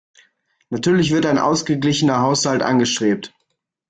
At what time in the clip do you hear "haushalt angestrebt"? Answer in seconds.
2.21-3.35